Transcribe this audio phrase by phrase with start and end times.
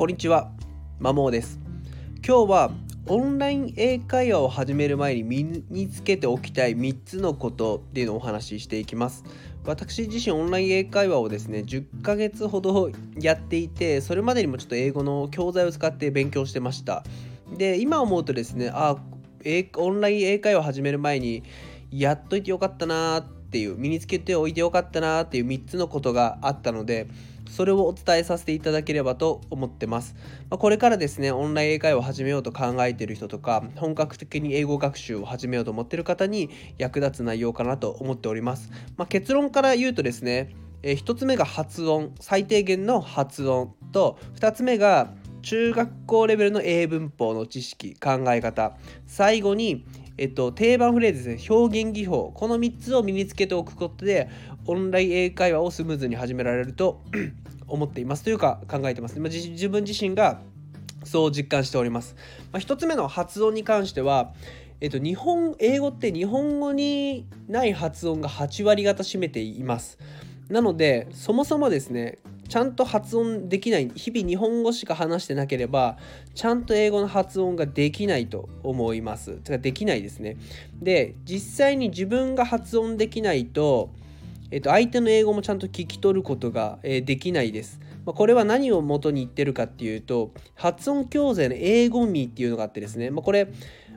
[0.00, 0.50] こんにちは、
[0.98, 1.60] まもです。
[2.26, 2.70] 今日は
[3.06, 9.24] オンライン英会話を始める前に身につけておきたい3つのことっていうのをお話ししていきます。
[9.66, 12.90] 私自身オンライン英会話をですね、10ヶ月ほど
[13.20, 17.04] やっていて、それまでにもちょっと英語の教材を使って勉強してました。
[17.58, 18.96] で、今思うとですね、あ、
[19.76, 21.42] オンライン英会話を始める前に
[21.90, 27.08] やっといてよかったなーってっていう、身につけておいてよかったなーっていう3つのことがあったので、
[27.50, 30.14] それをお伝えさせていただければと思ってます。
[30.48, 38.70] まあ、これからですね、オンライン英会話を始めようと考えている人とか、本格的に英語学習を始めようと思っている方に役立つ内容かなと思っております。
[38.96, 40.54] まあ、結論から言うとですね、
[40.84, 45.12] えー、1つ目が発音、最低限の発音と、2つ目が
[45.42, 48.76] 中学校レベルの英文法の知識、考え方、
[49.06, 49.84] 最後に
[50.20, 54.28] えっと、定番フレーズですね、表現技法、この3つを身につけておくことで、
[54.66, 57.00] オンライン英会話をスムーズに始められると
[57.66, 58.24] 思っています。
[58.24, 60.42] というか考えてます、ま自分自身が
[61.04, 62.14] そう実感しております、
[62.52, 64.34] まあ、1つ目の発音に関しては
[64.82, 69.98] えっと、日本英語って日本語にない発音が8割方占めています。
[70.48, 72.18] なのでそもそもですね
[72.50, 75.96] ちゃんと発音できない日々日本語しか話してなければ
[76.34, 79.34] ちゃんと英語の発音ができないと思います。
[79.34, 80.36] てかできないですね。
[80.82, 83.90] で実際に自分が発音できないと
[84.52, 87.78] えっと、相手の英語もちゃんと聞き取ることが、えできないです。
[88.04, 93.48] ま、これは何を元に言ってるかっていうと発音教材の英語ミーっていうのがあってですね、まあ、これ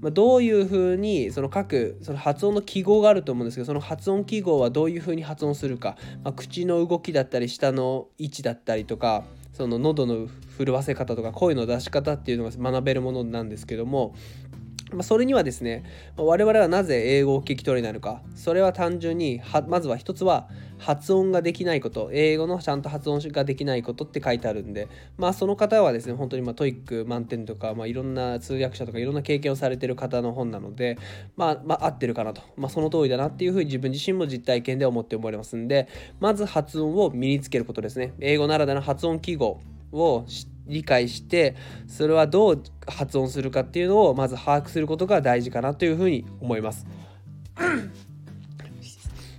[0.00, 14.14] まあ、どういうふうにその各その発音の記号があると思うんですけどその発音記号はどういうふうに発音するか、まあ、口の動きだったり舌の位置だったりとかその喉の震わせ方とか声の出し方っていうのが学べるものなんですけども
[14.92, 15.84] ま、それにはですね
[16.16, 18.22] 我々はなぜ英語を聞き取れないのか。
[18.34, 22.10] それは単純にまずは一つは発音ができないこと。
[22.12, 24.88] 英語のちゃんと発音ができないことって書いてあるんで。
[25.16, 30.98] まあその方はですね本当にまあ TOEIC 満点とか、まあ、いろんな通訳者とかいろんな経験をされてる方の本なので
[31.36, 35.88] まあ、まあ、合ってるかなと、まあ、その通りだなっていうふうに自分自身も実体験で思っておりますんで
[36.20, 38.14] まず発音を身につけることですね。
[38.20, 39.60] 英語ならではの発音記号
[39.92, 41.56] を知って理解して
[41.86, 46.86] それはどう発音するかっていうのをまず把握することが大事かなというふうに思います。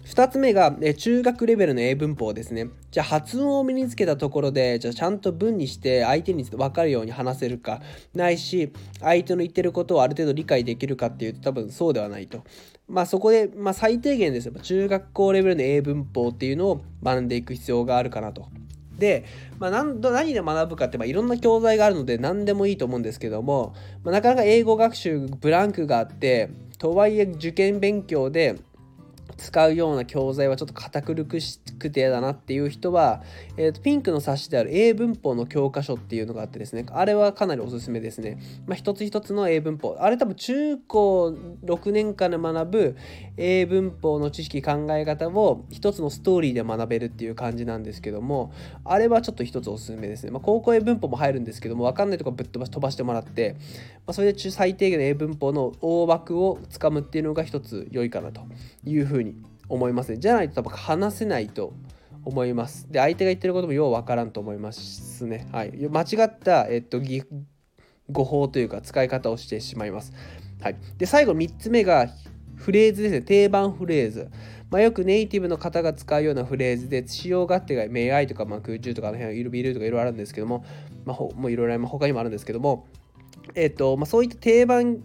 [0.09, 2.67] 2つ目が、え中学レベルの英文法ですね。
[2.91, 7.79] じゃあ発音を身につけたところで、じゃあちゃんと文にして相手に分かるように話せるか、
[8.15, 12.43] ないし、相手の言ってることをある程度理解できるかっていうと多分そうではないと。
[12.87, 14.53] まあそこで、まあ最低限ですよ。
[14.59, 18.47] 中学校レベルの英文法っていうのを学んでいく必要があるかなと
[18.99, 19.25] で、
[19.57, 23.73] まあ、何何で学ぶかって、まあ、いろんな教材があるので何でもいいと思うんですけども、
[24.03, 28.57] まあ、なかなか英語学習ブランクがあってとはいえ受験勉強で
[29.37, 33.23] 使うような教材はちょっと堅苦しくて嫌だなっていう人は、
[33.57, 39.97] えー、とピンクの冊子である英文法の教科書っていうのがあってですねあれはかなりおすすめですね、まあ、一つ一つの英文法。
[39.99, 41.27] あれ多分中高
[41.63, 42.97] 6年間で学ぶ
[43.37, 48.51] 英文法の知識考え方を一つのストーリーで学べるっていう感じなんですけども
[48.83, 53.55] あれはちょっと一つおすすめですね、まあ、高校英文法も入るんですけども分かんないとこぶっ飛ば飛ばしてもらって、
[54.05, 58.41] まあ、それで最低限の英文法の大枠をつかむっていうのが一つ良いかなと
[58.85, 59.35] いうふううに
[59.67, 60.17] 思いますね。
[60.17, 61.73] じゃないと多分話せないと
[62.25, 62.91] 思います。
[62.91, 65.47] で、相手が言ってることもようわからんと思いますね。
[65.51, 65.71] はい。
[65.71, 66.99] 間違った、えっと、
[68.09, 70.13] 語法というか使い方をしてしまいます。
[70.61, 70.75] はい。
[70.97, 72.07] で、最後3つ目が
[72.55, 73.21] フレーズですね。
[73.21, 74.29] 定番フレーズ。
[74.69, 80.63] まあ、よくネイティブの方が使うようなフレーズで、使用勝手が、may I とか、まあ、空中とかの辺、いるビルとかいろいろあるんですけども、
[81.05, 82.87] まあ、ほもういろいろ、他にもあるんですけども、
[83.55, 84.99] えっと、まあ、そういった定番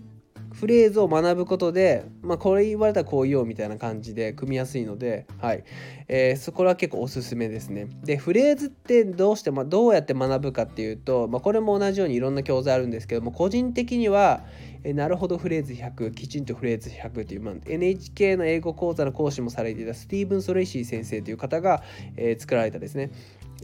[0.54, 5.64] フレーズを学ぶことで、まあ、これ言われたらこう言おうみたいな感じで組みやすいので、はい
[6.08, 7.88] えー、そこは結構おすすめですね。
[8.04, 14.44] でフレーズってどうして、まあ、どうやって学ぶかっていうと、まあ、これも同じようにいろんな教材あるんですけども個人的には
[14.84, 21.82] えなるほどフレーズ100きちんとフレーズ100っていう、まあ、NHK の英語講座の講師もされていたスティーブン・ソレイシー先生という方が、
[22.16, 23.10] えー、作られたですね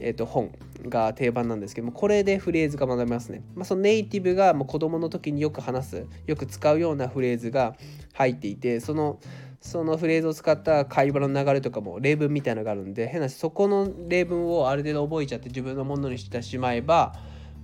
[0.01, 0.51] えー、と本
[0.87, 7.75] が定番なんですけどもこれでフレーズが学べますね、まあ、そのネイティブがもう子供の時によく話すよく使うようなフレーズが
[8.13, 9.19] 入っていてその
[9.61, 17.13] そのフレーズを使った会話の流れとかも例文みたいなのがあるんで変なしそこの例文をある程度覚えちゃって自分のものにしてしまえば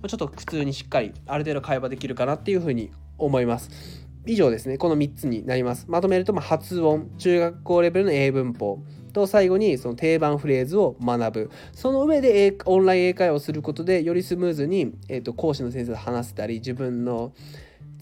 [0.06, 4.07] ちょっと普通にしっかりある程度会話できるかなっていうふうに思います。
[4.28, 4.76] 以上ですね。
[4.76, 5.86] この3つになります。
[5.88, 8.78] まとめると、ま発音中学校レベルの英文法。
[9.12, 11.50] と最後にその定番フレーズを学ぶ。
[11.72, 17.32] その上でオンライン英会話をすることでよりスムーズに、えー、と講師の先生と話せたり自分の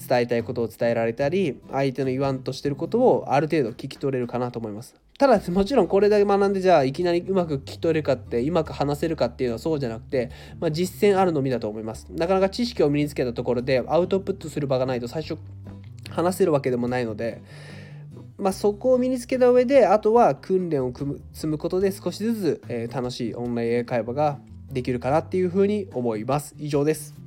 [0.08, 4.94] 伝えたいことを伝えられたり相手の言わんとしてることをある程度聞き取れるかなと思います。
[5.19, 10.31] ただもちろんこれだけ学んでじゃあいきなりうまく聞き取れるかってうまく話せるかっていうのはそうじゃなくて、
[10.61, 12.06] まあ、実践あるのみだと思います。
[12.11, 15.38] なかなか知識を身につけたところでアウトプットする場がないと最初
[16.11, 17.43] 話せるわけでもないので
[18.38, 20.93] まあ、そこを身につけた上であとは訓練を
[21.32, 24.38] 積むことで少しずつ、えー、楽しいオンライン英会話が
[24.70, 26.55] できるかなっていうふうに思います。
[26.58, 27.25] 以上です。